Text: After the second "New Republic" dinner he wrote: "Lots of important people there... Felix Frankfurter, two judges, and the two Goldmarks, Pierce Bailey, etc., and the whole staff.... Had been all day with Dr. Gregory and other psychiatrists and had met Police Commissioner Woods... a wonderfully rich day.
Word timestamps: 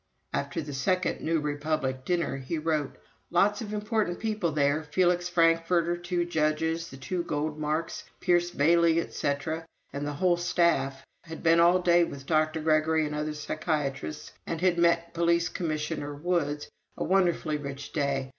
After 0.33 0.63
the 0.63 0.73
second 0.73 1.21
"New 1.21 1.39
Republic" 1.39 2.05
dinner 2.05 2.37
he 2.37 2.57
wrote: 2.57 2.97
"Lots 3.29 3.61
of 3.61 3.71
important 3.71 4.19
people 4.19 4.51
there... 4.51 4.83
Felix 4.83 5.29
Frankfurter, 5.29 5.95
two 5.95 6.25
judges, 6.25 6.91
and 6.91 6.99
the 6.99 7.05
two 7.05 7.23
Goldmarks, 7.23 8.05
Pierce 8.19 8.49
Bailey, 8.49 8.99
etc., 8.99 9.63
and 9.93 10.07
the 10.07 10.13
whole 10.13 10.37
staff.... 10.37 11.05
Had 11.25 11.43
been 11.43 11.59
all 11.59 11.77
day 11.77 12.03
with 12.03 12.25
Dr. 12.25 12.61
Gregory 12.61 13.05
and 13.05 13.13
other 13.13 13.35
psychiatrists 13.35 14.31
and 14.47 14.59
had 14.59 14.79
met 14.79 15.13
Police 15.13 15.49
Commissioner 15.49 16.15
Woods... 16.15 16.67
a 16.97 17.03
wonderfully 17.03 17.57
rich 17.57 17.93
day. 17.93 18.29